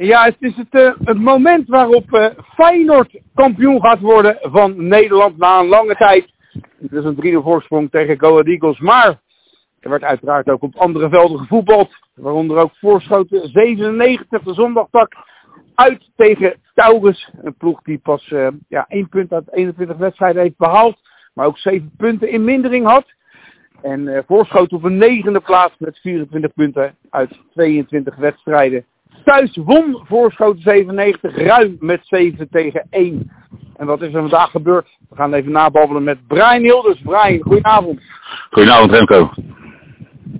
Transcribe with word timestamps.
Ja, 0.00 0.24
het 0.24 0.36
is 0.38 0.56
het, 0.56 0.96
het 1.04 1.18
moment 1.18 1.68
waarop 1.68 2.04
uh, 2.10 2.26
Feyenoord 2.54 3.20
kampioen 3.34 3.80
gaat 3.80 4.00
worden 4.00 4.38
van 4.40 4.86
Nederland 4.86 5.36
na 5.36 5.58
een 5.58 5.66
lange 5.66 5.94
tijd. 5.94 6.32
Het 6.80 6.92
is 6.92 7.04
een 7.04 7.40
3-0 7.40 7.42
voorsprong 7.42 7.90
tegen 7.90 8.18
Go 8.18 8.40
Eagles. 8.40 8.78
Maar 8.78 9.20
er 9.80 9.90
werd 9.90 10.02
uiteraard 10.02 10.48
ook 10.48 10.62
op 10.62 10.76
andere 10.76 11.08
velden 11.08 11.38
gevoetbald. 11.38 11.90
Waaronder 12.14 12.56
ook 12.58 12.70
voorschoten 12.76 13.48
97, 13.48 14.42
de 14.42 14.54
zondagtak 14.54 15.12
uit 15.74 16.10
tegen 16.16 16.60
Taurus. 16.74 17.30
Een 17.42 17.56
ploeg 17.56 17.82
die 17.82 17.98
pas 17.98 18.30
uh, 18.30 18.48
ja, 18.68 18.84
één 18.88 19.08
punt 19.08 19.32
uit 19.32 19.52
21 19.52 19.96
wedstrijden 19.96 20.42
heeft 20.42 20.56
behaald. 20.56 20.98
Maar 21.34 21.46
ook 21.46 21.58
7 21.58 21.92
punten 21.96 22.30
in 22.30 22.44
mindering 22.44 22.86
had. 22.86 23.06
En 23.82 24.24
voorschoten 24.26 24.76
op 24.76 24.84
een 24.84 24.98
negende 24.98 25.40
plaats 25.40 25.74
met 25.78 25.98
24 25.98 26.52
punten 26.54 26.96
uit 27.10 27.38
22 27.52 28.16
wedstrijden. 28.16 28.84
Thuis 29.24 29.56
won 29.64 30.00
voorschoten 30.04 30.62
97 30.62 31.36
ruim 31.36 31.76
met 31.80 32.00
7 32.02 32.48
tegen 32.50 32.86
1. 32.90 33.30
En 33.76 33.86
wat 33.86 34.02
is 34.02 34.14
er 34.14 34.20
vandaag 34.20 34.50
gebeurd? 34.50 34.88
We 35.08 35.16
gaan 35.16 35.34
even 35.34 35.52
nababbelen 35.52 36.04
met 36.04 36.18
Brian 36.26 36.62
Hilders. 36.62 37.00
Brian, 37.02 37.40
goedenavond. 37.40 38.00
Goedenavond 38.50 38.90
Remco. 38.90 39.30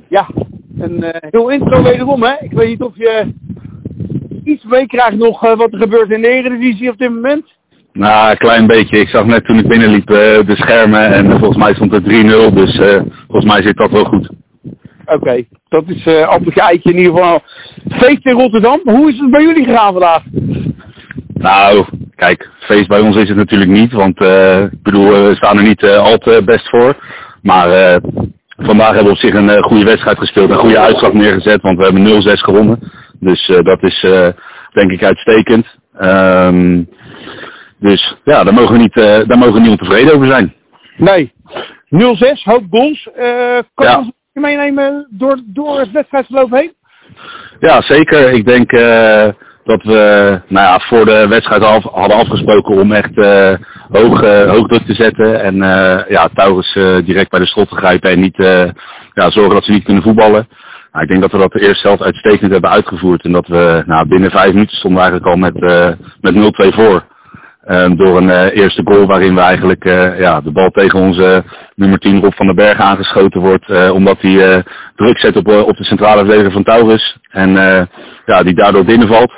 Ja, 0.08 0.28
een 0.78 1.04
uh, 1.04 1.08
heel 1.10 1.48
intro 1.48 1.82
wederom 1.82 2.22
hè. 2.22 2.34
Ik 2.40 2.52
weet 2.52 2.68
niet 2.68 2.82
of 2.82 2.96
je 2.96 3.32
iets 4.44 4.64
meekrijgt 4.64 5.16
nog 5.16 5.44
uh, 5.44 5.56
wat 5.56 5.72
er 5.72 5.78
gebeurt 5.78 6.10
in 6.10 6.22
de 6.22 6.28
Eredivisie 6.28 6.90
op 6.90 6.98
dit 6.98 7.10
moment. 7.10 7.56
Nou, 7.92 8.30
een 8.30 8.36
klein 8.36 8.66
beetje. 8.66 8.98
Ik 8.98 9.08
zag 9.08 9.24
net 9.24 9.44
toen 9.44 9.58
ik 9.58 9.68
binnenliep 9.68 10.10
uh, 10.10 10.16
de 10.46 10.56
schermen 10.56 11.12
en 11.12 11.30
volgens 11.30 11.58
mij 11.58 11.74
stond 11.74 11.92
het 11.92 12.04
3-0. 12.04 12.06
Dus 12.54 12.80
volgens 13.26 13.52
mij 13.52 13.62
zit 13.62 13.76
dat 13.76 13.90
wel 13.90 14.04
goed. 14.04 14.30
Oké, 15.08 15.16
okay. 15.16 15.48
dat 15.68 15.84
is 15.86 16.06
uh, 16.06 16.28
appeltje 16.28 16.80
in 16.82 16.96
ieder 16.96 17.12
geval. 17.12 17.42
Feest 17.88 18.26
in 18.26 18.32
Rotterdam. 18.32 18.80
Hoe 18.84 19.10
is 19.12 19.18
het 19.18 19.30
bij 19.30 19.42
jullie 19.42 19.64
gegaan 19.64 19.92
vandaag? 19.92 20.22
Nou, 21.34 21.84
kijk, 22.14 22.50
feest 22.58 22.88
bij 22.88 23.00
ons 23.00 23.16
is 23.16 23.28
het 23.28 23.36
natuurlijk 23.36 23.70
niet. 23.70 23.92
Want 23.92 24.20
uh, 24.20 24.62
ik 24.62 24.82
bedoel, 24.82 25.10
we 25.10 25.34
staan 25.34 25.56
er 25.56 25.62
niet 25.62 25.82
uh, 25.82 25.98
al 25.98 26.18
te 26.18 26.42
best 26.44 26.68
voor. 26.68 26.96
Maar 27.42 28.00
vandaag 28.56 28.86
hebben 28.86 29.04
we 29.04 29.10
op 29.10 29.16
zich 29.16 29.34
een 29.34 29.62
goede 29.62 29.84
wedstrijd 29.84 30.18
gespeeld. 30.18 30.50
Een 30.50 30.56
goede 30.56 30.78
uitslag 30.78 31.12
neergezet, 31.12 31.62
want 31.62 31.78
we 31.78 31.84
hebben 31.84 32.22
0-6 32.22 32.32
gewonnen. 32.32 32.92
Dus 33.20 33.46
dat 33.46 33.82
is 33.82 34.00
denk 34.72 34.90
ik 34.90 35.02
uitstekend. 35.02 35.66
Um, 36.00 36.88
dus 37.78 38.16
ja, 38.24 38.44
daar 38.44 38.54
mogen 38.54 38.72
we 38.72 38.78
niet, 38.78 38.94
daar 39.28 39.38
mogen 39.38 39.54
we 39.54 39.60
niet 39.60 39.70
ontevreden 39.70 40.14
over 40.14 40.26
zijn. 40.26 40.54
Nee. 40.96 41.32
0-6, 41.94 42.42
hoop 42.42 42.64
goals. 42.70 43.08
kan 43.74 43.86
ja. 43.86 44.04
Meenemen 44.40 45.06
door, 45.10 45.40
door 45.46 45.78
het 45.78 45.90
wedstrijdverloop 45.90 46.50
heen? 46.50 46.72
Ja, 47.60 47.82
zeker. 47.82 48.30
Ik 48.30 48.46
denk 48.46 48.72
uh, 48.72 49.28
dat 49.64 49.82
we 49.82 50.40
nou 50.48 50.66
ja, 50.66 50.78
voor 50.78 51.04
de 51.04 51.26
wedstrijd 51.28 51.62
af, 51.62 51.82
hadden 51.82 52.16
afgesproken 52.16 52.76
om 52.76 52.92
echt 52.92 53.16
uh, 53.16 53.54
hoog, 53.90 54.22
uh, 54.22 54.50
hoog 54.50 54.66
druk 54.66 54.86
te 54.86 54.94
zetten. 54.94 55.40
En 55.42 55.56
ja, 56.08 56.28
Taurus 56.34 56.72
direct 57.04 57.30
bij 57.30 57.40
de 57.40 57.46
slot 57.46 57.68
te 57.68 57.76
grijpen 57.76 58.10
en 58.10 58.20
niet 58.20 58.36
ja, 59.14 59.30
zorgen 59.30 59.54
dat 59.54 59.64
ze 59.64 59.72
niet 59.72 59.84
kunnen 59.84 60.02
voetballen. 60.02 60.48
Nou, 60.92 61.04
ik 61.04 61.08
denk 61.08 61.20
dat 61.20 61.32
we 61.32 61.38
dat 61.38 61.52
de 61.52 61.66
eerste 61.66 61.98
uitstekend 61.98 62.52
hebben 62.52 62.70
uitgevoerd. 62.70 63.24
En 63.24 63.32
dat 63.32 63.46
we 63.46 63.82
nou, 63.86 64.08
binnen 64.08 64.30
vijf 64.30 64.52
minuten 64.52 64.76
stonden 64.76 65.02
eigenlijk 65.02 65.30
al 65.30 65.36
met, 65.36 65.60
met 66.20 66.34
0-2 66.34 66.74
voor. 66.74 67.04
Um, 67.70 67.96
door 67.96 68.16
een 68.16 68.28
uh, 68.28 68.56
eerste 68.56 68.82
goal 68.84 69.06
waarin 69.06 69.34
we 69.34 69.40
eigenlijk 69.40 69.84
uh, 69.84 70.18
ja, 70.18 70.40
de 70.40 70.52
bal 70.52 70.70
tegen 70.70 70.98
onze 70.98 71.44
nummer 71.74 71.98
10 71.98 72.20
Rob 72.20 72.32
van 72.32 72.46
den 72.46 72.54
Berg 72.54 72.80
aangeschoten 72.80 73.40
wordt. 73.40 73.90
Omdat 73.90 74.16
hij 74.20 74.62
druk 74.96 75.18
zet 75.18 75.36
op, 75.36 75.48
op 75.48 75.76
de 75.76 75.84
centrale 75.84 76.18
verdediger 76.18 76.52
van 76.52 76.62
Taurus. 76.62 77.18
En 77.30 77.50
ja, 78.26 78.42
die 78.42 78.54
daardoor 78.54 78.84
binnenvalt. 78.84 79.32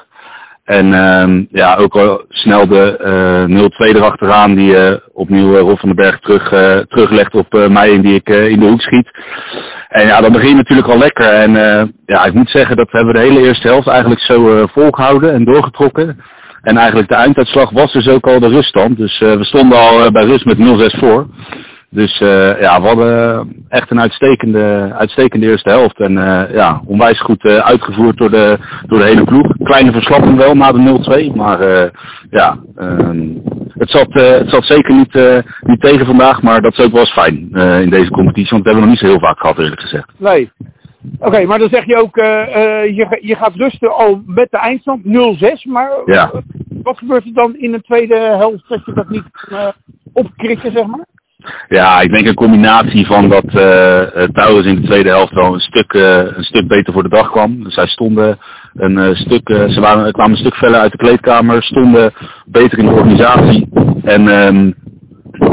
En 0.64 0.92
um, 0.92 1.48
ja, 1.50 1.76
ook 1.76 1.96
al 1.96 2.24
snel 2.28 2.68
de 2.68 3.70
0-2 3.92 3.96
erachteraan 3.96 4.54
die 4.54 5.00
opnieuw 5.12 5.56
Rob 5.56 5.78
van 5.78 5.88
den 5.88 5.96
Berg 5.96 6.20
terug, 6.20 6.48
teruglegt 6.88 7.34
op 7.34 7.68
mij 7.68 7.94
en 7.94 8.00
die 8.00 8.14
ik 8.14 8.28
in 8.28 8.60
de 8.60 8.66
hoek 8.66 8.80
schiet. 8.80 9.10
En 9.88 10.06
ja, 10.06 10.20
dan 10.20 10.32
begin 10.32 10.48
je 10.48 10.54
natuurlijk 10.54 10.88
al 10.88 10.98
lekker. 10.98 11.26
En 11.26 11.52
ja, 12.06 12.24
ik 12.24 12.34
moet 12.34 12.50
zeggen 12.50 12.76
dat 12.76 12.90
we 12.90 12.96
hebben 12.96 13.14
de 13.14 13.20
hele 13.20 13.40
eerste 13.40 13.68
helft 13.68 13.88
eigenlijk 13.88 14.20
zo 14.20 14.66
volgehouden 14.66 15.32
en 15.32 15.44
doorgetrokken. 15.44 16.20
En 16.62 16.76
eigenlijk 16.76 17.08
de 17.08 17.14
einduitslag 17.14 17.70
was 17.70 17.92
dus 17.92 18.08
ook 18.08 18.26
al 18.26 18.40
de 18.40 18.48
ruststand. 18.48 18.96
Dus 18.96 19.20
uh, 19.20 19.32
we 19.32 19.44
stonden 19.44 19.78
al 19.78 20.04
uh, 20.04 20.10
bij 20.10 20.24
rust 20.24 20.44
met 20.44 20.58
0-6 20.58 20.98
voor. 20.98 21.26
Dus 21.90 22.20
uh, 22.20 22.60
ja, 22.60 22.80
we 22.80 22.86
hadden 22.86 23.48
echt 23.68 23.90
een 23.90 24.00
uitstekende, 24.00 24.94
uitstekende 24.98 25.46
eerste 25.46 25.68
helft. 25.68 26.00
En 26.00 26.12
ja, 26.52 26.82
onwijs 26.86 27.20
goed 27.20 27.44
uitgevoerd 27.44 28.16
door 28.16 28.30
de, 28.30 28.58
door 28.86 28.98
de 28.98 29.04
hele 29.04 29.24
ploeg. 29.24 29.56
Kleine 29.62 29.92
verslapping 29.92 30.36
wel 30.36 30.54
na 30.54 30.72
de 30.72 31.28
0-2. 31.30 31.36
Maar 31.36 31.90
ja, 32.30 32.58
ehm, 32.76 33.28
het, 33.68 33.90
zat, 33.90 34.12
het 34.12 34.50
zat 34.50 34.64
zeker 34.64 34.94
niet, 34.94 35.42
niet 35.60 35.80
tegen 35.80 36.06
vandaag. 36.06 36.42
Maar 36.42 36.62
dat 36.62 36.72
is 36.72 36.84
ook 36.84 36.92
wel 36.92 37.00
eens 37.00 37.12
fijn 37.12 37.50
in 37.82 37.90
deze 37.90 38.10
competitie. 38.10 38.50
Want 38.50 38.64
dat 38.64 38.72
hebben 38.72 38.74
we 38.74 38.80
nog 38.80 38.88
niet 38.88 38.98
zo 38.98 39.06
heel 39.06 39.28
vaak 39.28 39.40
gehad 39.40 39.58
eerlijk 39.58 39.80
gezegd. 39.80 40.12
Nee. 40.18 40.50
Oké, 41.18 41.26
okay, 41.26 41.44
maar 41.44 41.58
dan 41.58 41.68
zeg 41.68 41.86
je 41.86 41.96
ook, 41.96 42.16
uh, 42.16 42.24
uh, 42.24 42.96
je, 42.96 43.18
je 43.20 43.36
gaat 43.36 43.54
rusten 43.54 43.94
al 43.94 44.22
met 44.26 44.50
de 44.50 44.58
eindstand 44.58 45.04
0-6, 45.04 45.68
maar 45.68 45.90
ja. 46.04 46.30
wat 46.82 46.98
gebeurt 46.98 47.24
er 47.24 47.32
dan 47.32 47.56
in 47.56 47.72
de 47.72 47.80
tweede 47.80 48.16
helft 48.18 48.68
dat 48.68 48.84
je 48.84 48.92
dat 48.92 49.08
niet 49.08 49.24
uh, 49.50 49.68
opkrikken, 50.12 50.72
zeg 50.72 50.86
maar? 50.86 51.06
Ja, 51.68 52.00
ik 52.00 52.12
denk 52.12 52.26
een 52.26 52.34
combinatie 52.34 53.06
van 53.06 53.28
dat 53.28 53.44
uh, 53.44 54.66
in 54.66 54.80
de 54.80 54.82
tweede 54.84 55.08
helft 55.08 55.32
wel 55.32 55.54
een 55.54 55.60
stuk, 55.60 55.92
uh, 55.92 56.16
een 56.16 56.44
stuk 56.44 56.68
beter 56.68 56.92
voor 56.92 57.02
de 57.02 57.08
dag 57.08 57.30
kwam. 57.30 57.64
Dus 57.64 57.74
zij 57.74 57.86
stonden 57.86 58.38
een 58.74 58.98
uh, 58.98 59.14
stuk, 59.14 59.48
ze 59.48 59.80
waren, 59.80 60.12
kwamen 60.12 60.32
een 60.32 60.38
stuk 60.38 60.54
feller 60.54 60.80
uit 60.80 60.92
de 60.92 60.98
kleedkamer, 60.98 61.62
stonden 61.62 62.12
beter 62.46 62.78
in 62.78 62.86
de 62.86 62.92
organisatie. 62.92 63.68
En 64.02 64.28
um, 64.28 64.74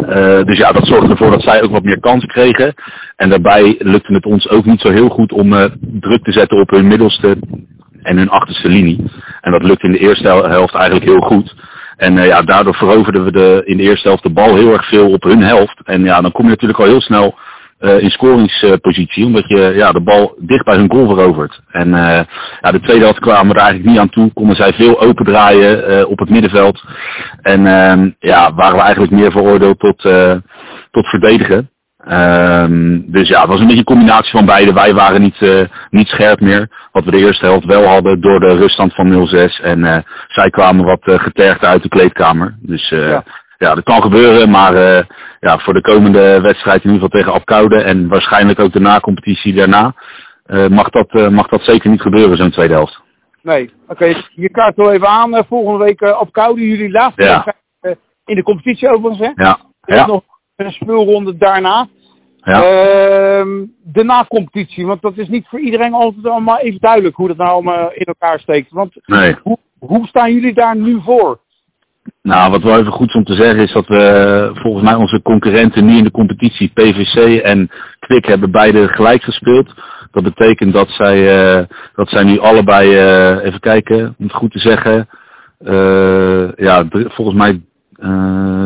uh, 0.07 0.43
dus 0.43 0.57
ja, 0.57 0.71
dat 0.71 0.87
zorgde 0.87 1.09
ervoor 1.09 1.31
dat 1.31 1.41
zij 1.41 1.63
ook 1.63 1.71
wat 1.71 1.83
meer 1.83 1.99
kans 1.99 2.25
kregen. 2.25 2.73
En 3.15 3.29
daarbij 3.29 3.75
lukte 3.79 4.13
het 4.13 4.25
ons 4.25 4.49
ook 4.49 4.65
niet 4.65 4.81
zo 4.81 4.89
heel 4.89 5.09
goed 5.09 5.31
om 5.31 5.53
uh, 5.53 5.65
druk 5.79 6.23
te 6.23 6.31
zetten 6.31 6.59
op 6.59 6.69
hun 6.69 6.87
middelste 6.87 7.37
en 8.01 8.17
hun 8.17 8.29
achterste 8.29 8.69
linie. 8.69 9.03
En 9.41 9.51
dat 9.51 9.63
lukte 9.63 9.85
in 9.85 9.91
de 9.91 9.99
eerste 9.99 10.27
helft 10.27 10.73
eigenlijk 10.73 11.05
heel 11.05 11.21
goed. 11.21 11.55
En 11.97 12.17
uh, 12.17 12.25
ja, 12.25 12.41
daardoor 12.41 12.75
veroverden 12.75 13.23
we 13.23 13.31
de, 13.31 13.61
in 13.65 13.77
de 13.77 13.83
eerste 13.83 14.07
helft 14.07 14.23
de 14.23 14.29
bal 14.29 14.55
heel 14.55 14.73
erg 14.73 14.87
veel 14.87 15.11
op 15.11 15.23
hun 15.23 15.41
helft. 15.41 15.81
En 15.83 16.03
ja, 16.03 16.21
dan 16.21 16.31
kom 16.31 16.43
je 16.43 16.49
natuurlijk 16.49 16.79
al 16.79 16.85
heel 16.85 17.01
snel 17.01 17.37
uh, 17.79 18.01
in 18.01 18.09
scoringspositie, 18.09 19.25
omdat 19.25 19.47
je 19.47 19.71
ja, 19.75 19.91
de 19.91 20.01
bal 20.01 20.35
dicht 20.39 20.65
bij 20.65 20.75
hun 20.75 20.91
goal 20.91 21.07
verovert. 21.07 21.61
En 21.71 21.87
uh, 21.87 22.19
ja, 22.61 22.71
de 22.71 22.79
tweede 22.79 23.03
helft 23.03 23.19
kwamen 23.19 23.55
er 23.55 23.61
eigenlijk 23.61 23.89
niet 23.89 23.99
aan 23.99 24.09
toe, 24.09 24.33
konden 24.33 24.55
zij 24.55 24.73
veel 24.73 25.01
open 25.01 25.25
draaien 25.25 25.91
uh, 25.91 26.09
op 26.09 26.19
het 26.19 26.29
middenveld. 26.29 26.83
En 27.41 27.65
uh, 27.65 28.11
ja, 28.19 28.53
waren 28.53 28.75
we 28.75 28.81
eigenlijk 28.81 29.11
meer 29.11 29.31
veroordeeld 29.31 29.79
tot, 29.79 30.01
tot 30.91 31.07
verdedigen. 31.07 31.69
Um, 32.11 33.11
dus 33.11 33.27
ja, 33.27 33.39
het 33.39 33.49
was 33.49 33.59
een 33.59 33.65
beetje 33.65 33.79
een 33.79 33.95
combinatie 33.95 34.31
van 34.31 34.45
beide. 34.45 34.73
Wij 34.73 34.93
waren 34.93 35.21
niet, 35.21 35.67
niet 35.89 36.07
scherp 36.07 36.39
meer. 36.39 36.69
Wat 36.91 37.03
we 37.03 37.11
de 37.11 37.17
eerste 37.17 37.45
helft 37.45 37.65
wel 37.65 37.85
hadden 37.85 38.21
door 38.21 38.39
de 38.39 38.55
ruststand 38.55 38.95
van 38.95 39.27
0-6. 39.27 39.63
En 39.63 40.05
zij 40.27 40.49
kwamen 40.49 40.85
wat 40.85 41.07
uh, 41.07 41.19
getergd 41.19 41.63
uit 41.63 41.83
de 41.83 41.89
kleedkamer. 41.89 42.57
Dus 42.61 42.93
ja, 43.57 43.75
dat 43.75 43.83
kan 43.83 44.01
gebeuren, 44.01 44.49
maar 44.49 44.73
uh, 44.73 45.03
ja, 45.39 45.59
voor 45.59 45.73
de 45.73 45.81
komende 45.81 46.41
wedstrijd 46.41 46.83
in 46.83 46.91
ieder 46.91 47.03
geval 47.03 47.19
tegen 47.19 47.33
Apkoude 47.33 47.81
en 47.81 48.07
waarschijnlijk 48.07 48.59
ook 48.59 48.73
de 48.73 48.79
na-competitie 48.79 49.53
daarna, 49.53 49.95
uh, 50.47 50.67
mag, 50.67 50.89
dat, 50.89 51.13
uh, 51.13 51.27
mag 51.27 51.47
dat 51.47 51.61
zeker 51.61 51.89
niet 51.89 52.01
gebeuren, 52.01 52.37
zo'n 52.37 52.51
tweede 52.51 52.73
helft. 52.73 53.01
Nee, 53.41 53.71
oké. 53.87 53.91
Okay. 53.91 54.23
Je 54.35 54.49
kaart 54.49 54.75
wel 54.75 54.91
even 54.91 55.07
aan. 55.07 55.45
volgende 55.45 55.83
week 55.83 56.01
Apkoude, 56.01 56.67
jullie 56.67 56.91
laatste 56.91 57.23
ja. 57.23 57.33
wedstrijd 57.33 57.97
in 58.25 58.35
de 58.35 58.43
competitie 58.43 58.89
overigens, 58.89 59.19
hè? 59.19 59.43
Ja. 59.43 59.59
Er 59.81 59.95
is 59.97 60.05
nog 60.05 60.23
een 60.55 60.71
speelronde 60.71 61.37
daarna. 61.37 61.87
Ja. 62.41 62.57
Uh, 62.57 63.45
de 63.83 64.03
na-competitie, 64.03 64.85
want 64.85 65.01
dat 65.01 65.17
is 65.17 65.27
niet 65.27 65.47
voor 65.47 65.59
iedereen 65.59 65.93
altijd 65.93 66.27
allemaal 66.27 66.57
even 66.57 66.79
duidelijk 66.79 67.15
hoe 67.15 67.27
dat 67.27 67.37
nou 67.37 67.49
allemaal 67.49 67.91
in 67.93 68.05
elkaar 68.05 68.39
steekt. 68.39 68.71
Want 68.71 68.93
nee. 69.05 69.35
hoe, 69.43 69.57
hoe 69.79 70.07
staan 70.07 70.33
jullie 70.33 70.53
daar 70.53 70.75
nu 70.75 71.01
voor? 71.01 71.39
Nou, 72.27 72.51
wat 72.51 72.63
wel 72.63 72.79
even 72.79 72.91
goed 72.91 73.07
is 73.07 73.15
om 73.15 73.23
te 73.23 73.35
zeggen 73.35 73.63
is 73.63 73.71
dat 73.71 73.87
we 73.87 74.51
volgens 74.53 74.83
mij 74.83 74.95
onze 74.95 75.21
concurrenten 75.21 75.85
nu 75.85 75.97
in 75.97 76.03
de 76.03 76.11
competitie, 76.11 76.71
PVC 76.73 77.41
en 77.41 77.69
Kwik, 77.99 78.25
hebben 78.25 78.51
beide 78.51 78.87
gelijk 78.87 79.23
gespeeld. 79.23 79.73
Dat 80.11 80.23
betekent 80.23 80.73
dat 80.73 80.89
zij, 80.89 81.17
uh, 81.59 81.65
dat 81.95 82.09
zij 82.09 82.23
nu 82.23 82.39
allebei, 82.39 82.89
uh, 82.89 83.45
even 83.45 83.59
kijken, 83.59 84.15
om 84.17 84.25
het 84.25 84.33
goed 84.33 84.51
te 84.51 84.59
zeggen, 84.59 85.07
ja, 86.55 86.85
volgens 86.89 87.37
mij 87.37 87.61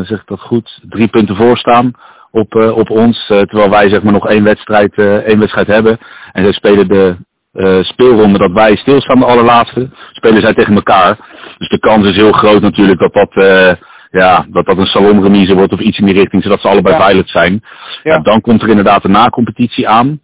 zeg 0.05 0.23
dat 0.25 0.39
goed, 0.39 0.79
drie 0.89 1.07
punten 1.07 1.35
voor 1.35 1.57
staan 1.57 1.91
op, 2.31 2.55
op 2.55 2.89
ons. 2.89 3.25
terwijl 3.25 3.69
wij 3.69 3.89
zeg 3.89 4.03
maar 4.03 4.13
nog 4.13 4.27
één 4.27 4.43
wedstrijd, 4.43 4.93
één 5.25 5.39
wedstrijd 5.39 5.67
hebben. 5.67 5.97
En 6.31 6.43
zij 6.43 6.53
spelen 6.53 6.87
de 6.87 7.15
uh, 7.53 7.83
speelronde 7.83 8.37
dat 8.37 8.51
wij 8.51 8.75
stilstaan, 8.75 9.19
de 9.19 9.25
allerlaatste, 9.25 9.89
spelen 10.11 10.41
zij 10.41 10.53
tegen 10.53 10.75
elkaar. 10.75 11.17
Dus 11.57 11.69
de 11.69 11.79
kans 11.79 12.07
is 12.07 12.15
heel 12.15 12.31
groot 12.31 12.61
natuurlijk 12.61 12.99
dat 12.99 13.13
dat, 13.13 13.35
uh, 13.35 13.71
ja, 14.11 14.45
dat, 14.49 14.65
dat 14.65 14.77
een 14.77 14.85
salonremise 14.85 15.55
wordt 15.55 15.73
of 15.73 15.79
iets 15.79 15.99
in 15.99 16.05
die 16.05 16.13
richting, 16.13 16.43
zodat 16.43 16.61
ze 16.61 16.67
allebei 16.67 16.95
ja. 16.95 17.01
veilig 17.01 17.29
zijn. 17.29 17.63
Ja. 18.03 18.19
Dan 18.19 18.41
komt 18.41 18.61
er 18.61 18.69
inderdaad 18.69 19.03
een 19.03 19.11
na-competitie 19.11 19.87
aan. 19.87 20.19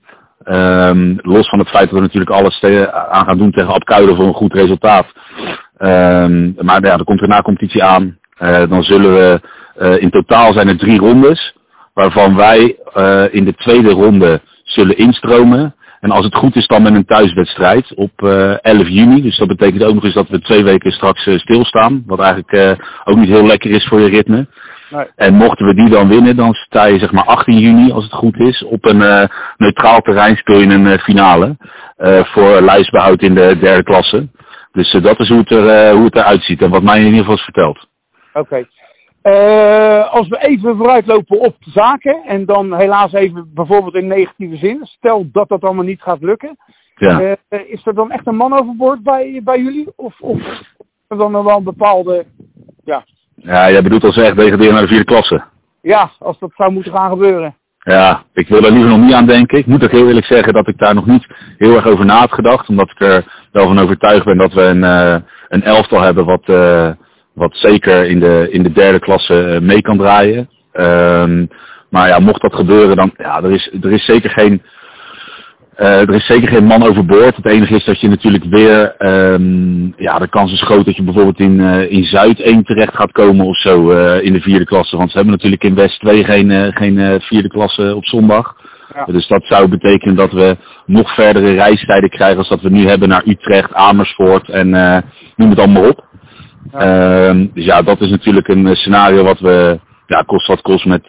Um, 0.46 1.20
los 1.22 1.50
van 1.50 1.60
het 1.60 1.70
feit 1.70 1.84
dat 1.84 1.94
we 1.94 2.02
natuurlijk 2.02 2.32
alles 2.32 2.64
aan 3.10 3.26
gaan 3.26 3.38
doen 3.38 3.52
tegen 3.52 3.74
Apkuiden 3.74 4.16
voor 4.16 4.26
een 4.26 4.34
goed 4.34 4.54
resultaat. 4.54 5.06
Ehm, 5.78 6.52
maar 6.66 6.86
ja, 6.86 6.94
er 6.94 7.04
komt 7.04 7.22
er 7.22 7.28
na 7.28 7.42
competitie 7.42 7.84
aan. 7.84 8.18
dan 8.70 8.84
zullen 8.84 9.14
we, 9.14 9.42
in 10.00 10.10
totaal 10.10 10.54
zijn 10.54 10.68
er 10.68 10.78
drie 10.78 11.00
rondes, 11.00 11.56
waarvan 11.94 12.36
wij 12.36 12.78
in 13.32 13.46
de 13.46 13.54
tweede 13.56 13.90
ronde 13.90 14.42
zullen 14.64 14.98
instromen. 14.98 15.76
En 16.00 16.12
als 16.12 16.26
het 16.26 16.36
goed 16.36 16.56
is 16.56 16.68
dan 16.68 16.82
met 16.82 16.94
een 16.94 17.06
thuiswedstrijd 17.06 17.94
op 17.96 18.24
11 18.62 18.88
juni. 18.88 19.22
Dus 19.22 19.38
dat 19.38 19.48
betekent 19.48 19.84
ook 19.84 19.94
nog 19.94 20.04
eens 20.04 20.14
dat 20.14 20.30
we 20.30 20.40
twee 20.40 20.64
weken 20.64 20.92
straks 20.92 21.30
stilstaan. 21.36 22.04
Wat 22.06 22.20
eigenlijk 22.20 22.78
ook 23.04 23.18
niet 23.18 23.30
heel 23.30 23.46
lekker 23.46 23.72
is 23.72 23.88
voor 23.88 24.00
je 24.00 24.10
ritme. 24.10 24.48
En 25.16 25.34
mochten 25.34 25.66
we 25.66 25.74
die 25.74 25.90
dan 25.90 26.08
winnen, 26.08 26.36
dan 26.36 26.54
sta 26.54 26.86
je 26.86 27.00
zeg 27.00 27.12
maar 27.12 27.26
18 27.26 27.60
juni, 27.60 27.92
als 27.92 28.04
het 28.04 28.14
goed 28.14 28.40
is, 28.40 28.64
op 28.64 28.86
een 28.86 29.00
uh, 29.02 29.24
neutraal 29.58 30.02
terrein 30.02 30.36
speel 30.36 30.60
je 30.60 30.66
een 30.66 30.86
uh, 30.86 30.98
finale. 30.98 31.56
Uh, 31.98 32.24
voor 32.24 32.62
lijstbehoud 32.62 33.22
in 33.22 33.36
de 33.36 33.58
derde 33.60 33.84
klasse. 33.84 34.28
Dus 34.72 34.92
dat 34.92 35.20
is 35.20 35.30
hoe 35.30 35.38
het, 35.38 35.52
er, 35.52 35.94
hoe 35.94 36.06
het 36.06 36.16
eruit 36.16 36.44
ziet 36.44 36.62
en 36.62 36.70
wat 36.70 36.84
mij 36.84 37.00
in 37.00 37.06
ieder 37.06 37.20
geval 37.20 37.36
is 37.36 37.44
verteld. 37.44 37.88
Oké. 38.34 38.68
Als 40.10 40.28
we 40.28 40.38
even 40.40 40.78
vooruitlopen 40.78 41.40
op 41.40 41.56
zaken 41.60 42.24
en 42.26 42.46
dan 42.46 42.76
helaas 42.76 43.14
even 43.14 43.52
bijvoorbeeld 43.54 43.96
in 43.96 44.08
negatieve 44.08 44.56
zin, 44.56 44.80
stel 44.82 45.30
dat 45.32 45.50
dat 45.50 45.64
allemaal 45.64 45.84
niet 45.84 46.02
gaat 46.02 46.22
lukken. 46.22 46.58
Ja. 46.96 47.36
is 47.50 47.86
er 47.86 47.94
dan 47.94 48.12
echt 48.12 48.28
een 48.28 48.36
man 48.36 48.54
overboord 48.54 49.04
bij, 49.04 49.42
bij 49.44 49.62
jullie? 49.62 49.88
Of, 49.96 50.20
of 50.20 50.38
is 50.38 50.76
er 51.08 51.18
dan 51.18 51.32
wel 51.32 51.58
een 51.58 51.64
bepaalde 51.64 52.26
ja, 52.84 53.04
ja, 53.36 53.72
jij 53.72 53.82
bedoelt 53.82 54.04
als 54.04 54.18
echt 54.18 54.36
degraderen 54.36 54.74
naar 54.74 54.82
de 54.82 54.88
vierde 54.88 55.04
klasse. 55.04 55.44
Ja, 55.82 56.12
als 56.20 56.40
dat 56.40 56.52
zou 56.56 56.72
moeten 56.72 56.92
gaan 56.92 57.10
gebeuren. 57.10 57.56
Ja, 57.80 58.24
ik 58.34 58.48
wil 58.48 58.64
er 58.64 58.72
liever 58.72 58.90
nog 58.90 59.00
niet 59.00 59.14
aan 59.14 59.26
denken. 59.26 59.58
Ik 59.58 59.66
moet 59.66 59.84
ook 59.84 59.92
heel 59.92 60.08
eerlijk 60.08 60.26
zeggen 60.26 60.54
dat 60.54 60.68
ik 60.68 60.78
daar 60.78 60.94
nog 60.94 61.06
niet 61.06 61.28
heel 61.58 61.76
erg 61.76 61.86
over 61.86 62.06
na 62.06 62.20
had 62.20 62.34
gedacht. 62.34 62.70
Omdat 62.70 62.90
ik 62.90 63.02
er 63.02 63.48
wel 63.52 63.68
van 63.68 63.80
overtuigd 63.80 64.26
ben 64.26 64.38
dat 64.38 64.54
we 64.54 64.62
een, 64.62 64.84
uh, 64.84 65.16
een 65.48 65.64
elftal 65.64 66.02
hebben 66.02 66.26
wat, 66.26 66.50
wat 67.38 67.58
zeker 67.58 68.06
in 68.06 68.20
de, 68.20 68.48
in 68.52 68.64
de 68.64 68.72
derde 68.72 69.00
klasse 69.00 69.44
eh, 69.44 69.62
mee 69.62 69.82
kan 69.82 69.98
draaien. 69.98 70.50
Um, 70.74 71.48
maar 71.90 72.08
ja, 72.08 72.20
mocht 72.20 72.42
dat 72.42 72.56
gebeuren, 72.56 72.96
dan 72.96 73.14
ja, 73.18 73.44
er 73.44 73.52
is, 73.52 73.72
er 73.82 73.92
is 73.92 74.06
zeker 74.06 74.30
geen 74.30 74.62
uh, 75.78 76.00
er 76.00 76.14
is 76.14 76.26
zeker 76.26 76.48
geen 76.48 76.66
man 76.66 76.84
overboord. 76.84 77.36
Het 77.36 77.46
enige 77.46 77.76
is 77.76 77.86
dat 77.86 78.00
je 78.02 78.08
natuurlijk 78.08 78.44
weer, 78.44 78.96
um, 79.00 79.94
ja, 79.98 80.20
de 80.20 80.30
kans 80.30 80.52
is 80.52 80.62
groot 80.62 80.86
dat 80.86 80.96
je 80.96 81.04
bijvoorbeeld 81.04 81.40
in, 81.40 81.60
uh, 81.60 81.92
in 81.92 82.04
Zuid 82.04 82.40
1 82.40 82.64
terecht 82.64 82.96
gaat 82.96 83.12
komen 83.12 83.46
of 83.46 83.58
zo 83.58 83.92
uh, 83.92 84.24
in 84.24 84.34
de 84.34 84.42
vierde 84.42 84.66
klasse. 84.66 84.98
Want 84.98 85.10
ze 85.10 85.16
hebben 85.16 85.36
natuurlijk 85.36 85.64
in 85.64 85.76
West 85.76 86.00
2 86.00 86.24
geen, 86.24 86.74
geen 86.74 87.22
vierde 87.22 87.50
klasse 87.50 87.96
op 87.96 88.06
zondag. 88.06 88.56
Ja. 88.94 89.06
Dus 89.06 89.28
dat 89.28 89.46
zou 89.46 89.68
betekenen 89.68 90.16
dat 90.16 90.32
we 90.32 90.58
nog 90.86 91.14
verdere 91.14 91.54
reistijden 91.54 92.10
krijgen 92.10 92.38
als 92.38 92.50
dat 92.50 92.62
we 92.62 92.70
nu 92.70 92.88
hebben 92.88 93.10
naar 93.10 93.24
Utrecht, 93.26 93.74
Amersfoort 93.74 94.50
en 94.50 94.70
noem 95.36 95.50
het 95.50 95.60
allemaal 95.60 95.90
op. 95.90 96.07
Ja. 96.72 97.34
Uh, 97.34 97.48
dus 97.54 97.66
ja, 97.66 97.82
dat 97.82 98.02
is 98.02 98.10
natuurlijk 98.10 98.48
een 98.48 98.76
scenario 98.76 99.24
wat 99.24 99.40
we, 99.40 99.80
ja, 100.08 100.22
kost 100.22 100.48
wat 100.48 100.62
kost 100.62 100.86
met 100.86 101.08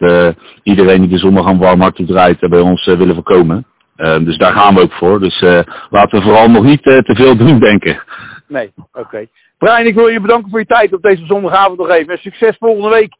iedereen 0.63 1.01
die 1.01 1.09
de 1.09 1.17
zondag 1.17 1.45
aan 1.45 1.57
warm 1.57 1.91
toe 1.91 2.05
draait 2.05 2.49
bij 2.49 2.59
ons 2.59 2.85
willen 2.85 3.15
voorkomen. 3.15 3.65
Uh, 3.99 4.17
dus 4.25 4.37
daar 4.37 4.51
gaan 4.51 4.75
we 4.75 4.81
ook 4.81 4.93
voor. 4.93 5.19
Dus 5.19 5.41
uh, 5.41 5.59
laten 5.89 6.19
we 6.19 6.25
vooral 6.25 6.49
nog 6.49 6.63
niet 6.63 6.85
uh, 6.85 6.97
te 6.97 7.15
veel 7.15 7.37
doen, 7.37 7.59
denken. 7.59 8.03
Nee, 8.47 8.71
oké. 8.75 8.99
Okay. 8.99 9.29
Brian, 9.57 9.85
ik 9.85 9.95
wil 9.95 10.07
je 10.07 10.21
bedanken 10.21 10.49
voor 10.49 10.59
je 10.59 10.65
tijd 10.65 10.93
op 10.93 11.01
deze 11.01 11.25
zondagavond 11.25 11.77
nog 11.77 11.89
even. 11.89 12.13
En 12.13 12.19
succes 12.19 12.55
volgende 12.59 12.89
week 12.89 13.13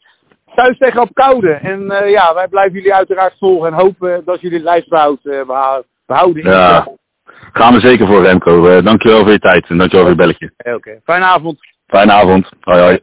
thuis 0.56 0.78
tegen 0.78 1.02
op 1.02 1.10
Koude. 1.14 1.52
En 1.52 1.82
ja, 2.10 2.34
wij 2.34 2.48
blijven 2.48 2.74
jullie 2.74 2.94
uiteraard 2.94 3.36
volgen 3.40 3.68
en 3.68 3.80
hopen 3.80 4.22
dat 4.26 4.42
jullie 4.42 4.58
het 4.58 4.66
lijstbehoud 4.66 5.20
behouden. 6.06 6.44
Ja, 6.44 6.88
gaan 7.54 7.74
we 7.74 7.80
zeker 7.80 8.08
voor 8.08 8.24
Remco. 8.24 8.82
dankjewel 8.82 9.22
voor 9.22 9.32
je 9.32 9.40
tijd 9.40 9.70
en 9.70 9.78
dankjewel 9.78 10.06
voor 10.06 10.16
je 10.16 10.22
belletje. 10.22 10.52
Oké, 10.58 10.76
okay. 10.76 11.02
fijne 11.04 11.26
avond. 11.26 11.58
Fijne 11.90 12.14
avond. 12.14 12.50
Hoi 12.66 12.82
hoi. 12.82 13.00